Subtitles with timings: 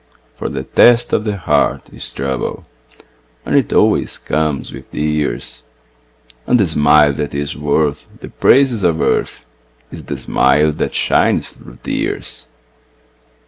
[0.35, 2.63] For the test of the heart is trouble,
[3.45, 5.63] And it always comes with the years,
[6.47, 9.45] And the smile that is worth the praises of earth
[9.91, 12.47] Is the smile that shines through tears.